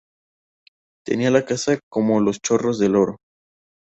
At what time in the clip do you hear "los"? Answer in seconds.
2.21-2.39